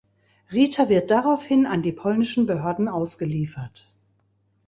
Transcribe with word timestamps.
Rita 0.51 0.89
wird 0.89 1.11
daraufhin 1.11 1.67
an 1.67 1.83
die 1.83 1.91
polnischen 1.91 2.47
Behörden 2.47 2.87
ausgeliefert. 2.87 3.93